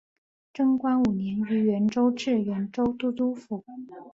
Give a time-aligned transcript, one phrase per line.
[0.51, 3.63] 贞观五年于原州置原州都督府。